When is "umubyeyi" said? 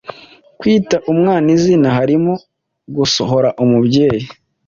3.63-4.25